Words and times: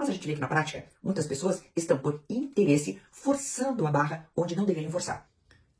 Mas 0.00 0.08
a 0.08 0.12
gente 0.12 0.26
vê 0.26 0.32
que 0.32 0.40
na 0.40 0.48
prática, 0.48 0.82
muitas 1.02 1.26
pessoas 1.26 1.62
estão 1.76 1.98
por 1.98 2.22
interesse 2.26 2.98
forçando 3.12 3.86
a 3.86 3.90
barra 3.90 4.26
onde 4.34 4.56
não 4.56 4.64
deveriam 4.64 4.90
forçar. 4.90 5.28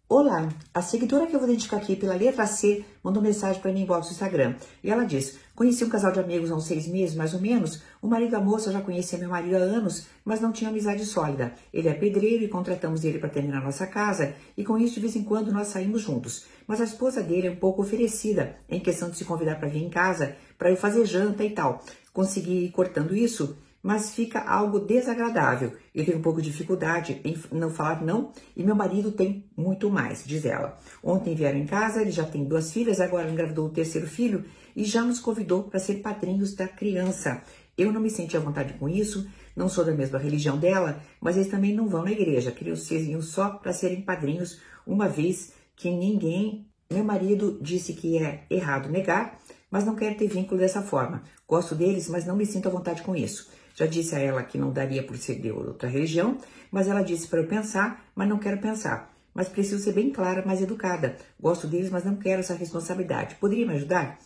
Olá, 0.07 0.47
a 0.75 0.83
seguidora 0.83 1.27
que 1.27 1.35
eu 1.35 1.41
vou 1.41 1.49
identificar 1.49 1.79
aqui 1.79 1.97
pela 1.97 2.15
letra 2.15 2.47
C 2.47 2.85
mandou 3.03 3.23
mensagem 3.23 3.63
para 3.63 3.73
mim 3.73 3.81
inbox 3.81 4.09
no 4.09 4.13
Instagram. 4.13 4.57
E 4.85 4.91
ela 4.91 5.05
diz: 5.05 5.39
Conheci 5.55 5.83
um 5.85 5.89
casal 5.89 6.13
de 6.13 6.21
amigos 6.21 6.51
há 6.51 6.55
uns 6.55 6.67
seis 6.67 6.87
meses, 6.87 7.17
mais 7.17 7.33
ou 7.33 7.41
menos. 7.41 7.81
O 8.03 8.09
marido 8.09 8.33
da 8.33 8.41
moça 8.41 8.71
já 8.71 8.83
conhecia 8.83 9.19
meu 9.19 9.31
marido 9.31 9.57
há 9.57 9.61
anos, 9.61 10.07
mas 10.23 10.39
não 10.39 10.53
tinha 10.53 10.69
amizade 10.69 11.07
sólida. 11.07 11.55
Ele 11.73 11.89
é 11.89 11.95
pedreiro 11.95 12.45
e 12.45 12.49
contratamos 12.49 13.05
ele 13.05 13.19
para 13.19 13.31
terminar 13.31 13.63
nossa 13.63 13.87
casa, 13.87 14.35
e 14.55 14.63
com 14.63 14.77
isso 14.77 14.97
de 14.97 15.01
vez 15.01 15.17
em 15.17 15.25
quando 15.25 15.51
nós 15.51 15.69
saímos 15.69 16.03
juntos. 16.03 16.45
Mas 16.67 16.83
a 16.83 16.85
esposa 16.85 17.23
dele 17.23 17.47
é 17.47 17.51
um 17.51 17.57
pouco 17.57 17.81
oferecida 17.81 18.59
em 18.69 18.81
questão 18.81 19.09
de 19.09 19.17
se 19.17 19.25
convidar 19.25 19.55
para 19.55 19.71
vir 19.71 19.83
em 19.83 19.89
casa, 19.89 20.37
para 20.59 20.69
eu 20.69 20.77
fazer 20.77 21.07
janta 21.07 21.43
e 21.43 21.51
tal. 21.55 21.83
Consegui 22.13 22.67
ir 22.67 22.71
cortando 22.73 23.17
isso 23.17 23.57
mas 23.83 24.15
fica 24.15 24.41
algo 24.41 24.79
desagradável. 24.81 25.73
Eu 25.95 26.05
tenho 26.05 26.19
um 26.19 26.23
pouco 26.23 26.41
de 26.43 26.51
dificuldade 26.51 27.21
em 27.25 27.37
não 27.53 27.71
falar 27.71 28.03
não 28.03 28.33
e 28.57 28.63
meu 28.63 28.75
marido 28.75 29.13
tem 29.13 29.45
muito 29.57 29.91
mais, 29.91 30.25
diz 30.25 30.45
ela. 30.45 30.79
Ontem 31.03 31.35
vieram 31.35 31.59
em 31.59 31.67
casa, 31.67 32.03
ele 32.03 32.11
já 32.11 32.25
tem 32.25 32.45
duas 32.45 32.73
filhas, 32.73 33.01
agora 33.01 33.31
engravidou 33.31 33.67
o 33.67 33.73
terceiro 33.73 34.07
filho 34.07 34.45
e 34.77 34.85
já 34.85 35.03
nos 35.03 35.19
convidou 35.19 35.65
para 35.65 35.81
ser 35.81 35.97
padrinhos 35.97 36.55
da 36.55 36.69
criança. 36.69 37.43
Eu 37.77 37.93
não 37.93 38.01
me 38.01 38.11
senti 38.11 38.37
à 38.37 38.41
vontade 38.41 38.75
com 38.75 38.89
isso, 38.89 39.27
não 39.57 39.69
sou 39.69 39.85
da 39.85 39.93
mesma 39.93 40.19
religião 40.19 40.59
dela, 40.59 41.01
mas 41.21 41.37
eles 41.37 41.49
também 41.49 41.75
não 41.75 41.89
vão 41.89 42.05
na 42.05 42.13
igreja, 42.13 42.53
queriam 42.53 42.77
ser 42.77 43.21
só 43.23 43.51
para 43.51 43.73
serem 43.73 44.03
padrinhos, 44.03 44.61
uma 44.87 45.09
vez 45.09 45.53
que 45.75 45.91
ninguém. 45.91 46.67
Meu 46.93 47.05
marido 47.05 47.59
disse 47.63 47.93
que 47.93 48.19
é 48.19 48.45
errado 48.51 48.91
negar, 48.91 49.39
mas 49.71 49.85
não 49.85 49.95
quero 49.95 50.17
ter 50.17 50.27
vínculo 50.27 50.61
dessa 50.61 50.83
forma. 50.83 51.23
Gosto 51.47 51.75
deles, 51.75 52.09
mas 52.09 52.27
não 52.27 52.37
me 52.37 52.45
sinto 52.45 52.69
à 52.69 52.71
vontade 52.71 53.03
com 53.03 53.15
isso. 53.15 53.51
Já 53.75 53.87
disse 53.87 54.15
a 54.15 54.19
ela 54.19 54.43
que 54.43 54.59
não 54.59 54.73
daria 54.73 55.03
por 55.03 55.17
ser 55.17 55.41
de 55.41 55.51
outra 55.51 55.89
religião, 55.89 56.39
mas 56.71 56.89
ela 56.89 57.03
disse 57.03 57.29
para 57.29 57.41
eu 57.41 57.47
pensar, 57.47 58.05
mas 58.15 58.29
não 58.29 58.39
quero 58.39 58.59
pensar. 58.59 59.15
Mas 59.33 59.49
preciso 59.49 59.83
ser 59.83 59.93
bem 59.93 60.11
clara, 60.11 60.45
mais 60.45 60.61
educada. 60.61 61.17
Gosto 61.39 61.67
deles, 61.67 61.91
mas 61.91 62.05
não 62.05 62.17
quero 62.17 62.41
essa 62.41 62.55
responsabilidade. 62.55 63.37
Poderia 63.37 63.67
me 63.67 63.75
ajudar? 63.75 64.19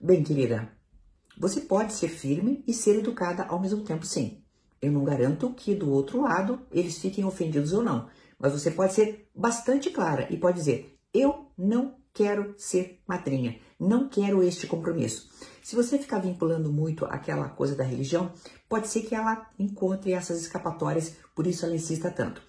Bem, 0.00 0.22
querida, 0.22 0.72
você 1.38 1.60
pode 1.60 1.92
ser 1.92 2.08
firme 2.08 2.64
e 2.66 2.72
ser 2.72 2.98
educada 2.98 3.44
ao 3.44 3.60
mesmo 3.60 3.82
tempo, 3.82 4.06
sim. 4.06 4.42
Eu 4.80 4.90
não 4.90 5.04
garanto 5.04 5.52
que 5.52 5.74
do 5.74 5.90
outro 5.90 6.22
lado 6.22 6.60
eles 6.72 6.98
fiquem 6.98 7.24
ofendidos 7.24 7.74
ou 7.74 7.82
não, 7.82 8.08
mas 8.38 8.52
você 8.52 8.70
pode 8.70 8.94
ser 8.94 9.28
bastante 9.34 9.90
clara 9.90 10.26
e 10.30 10.38
pode 10.38 10.56
dizer: 10.56 10.98
eu 11.12 11.50
não 11.56 11.96
quero 12.12 12.54
ser 12.58 13.00
madrinha, 13.06 13.58
não 13.78 14.08
quero 14.08 14.42
este 14.42 14.66
compromisso. 14.66 15.30
Se 15.62 15.76
você 15.76 15.98
ficar 15.98 16.18
vinculando 16.18 16.72
muito 16.72 17.04
aquela 17.04 17.48
coisa 17.48 17.76
da 17.76 17.84
religião, 17.84 18.32
pode 18.68 18.88
ser 18.88 19.02
que 19.02 19.14
ela 19.14 19.48
encontre 19.58 20.12
essas 20.12 20.40
escapatórias, 20.40 21.16
por 21.34 21.46
isso 21.46 21.64
ela 21.64 21.74
insista 21.74 22.10
tanto. 22.10 22.42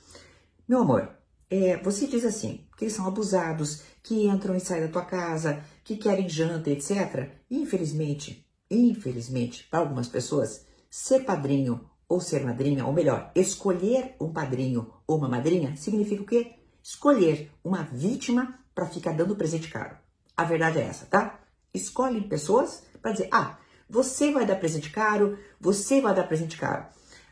Meu 0.67 0.79
amor, 0.79 1.09
é, 1.49 1.77
você 1.83 2.07
diz 2.07 2.23
assim, 2.23 2.65
que 2.77 2.85
eles 2.85 2.93
são 2.93 3.05
abusados, 3.05 3.81
que 4.01 4.25
entram 4.25 4.55
e 4.55 4.59
saem 4.59 4.83
da 4.83 4.87
tua 4.87 5.05
casa, 5.05 5.63
que 5.83 5.97
querem 5.97 6.29
janta, 6.29 6.69
etc. 6.69 7.29
Infelizmente, 7.49 8.47
infelizmente, 8.69 9.67
para 9.69 9.79
algumas 9.79 10.07
pessoas, 10.07 10.65
ser 10.89 11.25
padrinho 11.25 11.89
ou 12.07 12.19
ser 12.19 12.43
madrinha, 12.43 12.85
ou 12.85 12.93
melhor, 12.93 13.31
escolher 13.35 14.15
um 14.19 14.31
padrinho 14.31 14.91
ou 15.05 15.17
uma 15.17 15.29
madrinha, 15.29 15.75
significa 15.75 16.23
o 16.23 16.25
quê? 16.25 16.55
Escolher 16.83 17.51
uma 17.63 17.83
vítima 17.83 18.55
para 18.73 18.87
ficar 18.87 19.13
dando 19.13 19.35
presente 19.35 19.69
caro. 19.69 19.95
A 20.35 20.43
verdade 20.43 20.79
é 20.79 20.83
essa, 20.83 21.05
tá? 21.05 21.39
Escolhem 21.73 22.23
pessoas 22.27 22.83
para 23.01 23.11
dizer: 23.11 23.29
ah, 23.31 23.57
você 23.89 24.31
vai 24.31 24.45
dar 24.45 24.55
presente 24.55 24.89
caro, 24.89 25.37
você 25.59 26.01
vai 26.01 26.15
dar 26.15 26.23
presente 26.23 26.57
caro. 26.57 26.85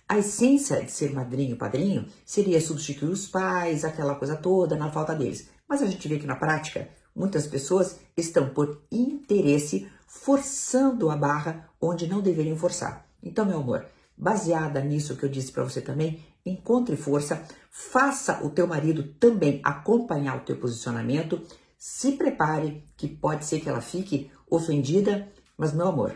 A 0.08 0.18
essência 0.18 0.84
de 0.84 0.92
ser 0.92 1.14
madrinho, 1.14 1.56
padrinho, 1.56 2.08
seria 2.26 2.60
substituir 2.60 3.10
os 3.10 3.28
pais, 3.28 3.86
aquela 3.86 4.16
coisa 4.16 4.36
toda, 4.36 4.76
na 4.76 4.92
falta 4.92 5.14
deles. 5.16 5.50
Mas 5.68 5.84
a 5.84 5.86
gente 5.86 6.08
vê 6.08 6.18
que 6.18 6.26
na 6.26 6.36
prática, 6.36 6.90
muitas 7.16 7.46
pessoas 7.46 8.00
estão 8.18 8.50
por 8.50 8.82
interesse 8.92 9.88
forçando 10.08 11.12
a 11.12 11.16
barra 11.16 11.70
onde 11.80 12.08
não 12.08 12.22
deveriam 12.22 12.58
forçar. 12.58 13.06
Então, 13.22 13.46
meu 13.46 13.60
amor, 13.60 13.86
baseada 14.20 14.82
nisso 14.82 15.16
que 15.16 15.24
eu 15.24 15.30
disse 15.30 15.52
para 15.52 15.64
você 15.64 15.80
também, 15.80 16.20
encontre 16.46 16.98
força, 16.98 17.42
faça 17.72 18.44
o 18.46 18.50
teu 18.50 18.68
marido 18.68 19.04
também 19.20 19.62
acompanhar 19.64 20.38
o 20.38 20.42
teu 20.42 20.58
posicionamento, 20.58 21.42
se 21.78 22.12
prepare 22.14 22.84
que 22.98 23.08
pode 23.08 23.46
ser 23.46 23.62
que 23.62 23.70
ela 23.70 23.80
fique 23.80 24.30
ofendida, 24.50 25.30
mas 25.58 25.74
meu 25.74 25.88
amor, 25.88 26.16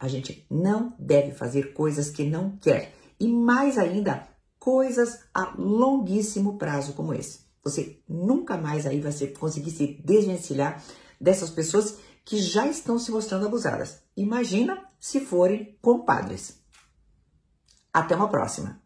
a 0.00 0.08
gente 0.08 0.46
não 0.50 0.94
deve 0.98 1.32
fazer 1.32 1.74
coisas 1.74 2.08
que 2.08 2.24
não 2.24 2.56
quer 2.56 2.94
e 3.20 3.28
mais 3.28 3.76
ainda 3.76 4.26
coisas 4.58 5.20
a 5.34 5.54
longuíssimo 5.58 6.56
prazo 6.56 6.94
como 6.94 7.12
esse. 7.12 7.40
Você 7.62 8.00
nunca 8.08 8.56
mais 8.56 8.86
aí 8.86 9.00
vai 9.00 9.12
conseguir 9.38 9.70
se 9.70 10.00
desvencilhar 10.04 10.82
dessas 11.20 11.50
pessoas 11.50 11.98
que 12.24 12.38
já 12.38 12.66
estão 12.66 12.98
se 12.98 13.10
mostrando 13.10 13.46
abusadas. 13.46 14.00
Imagina 14.16 14.82
se 14.98 15.20
forem 15.20 15.76
compadres. 15.80 16.61
Até 17.92 18.16
uma 18.16 18.28
próxima. 18.28 18.81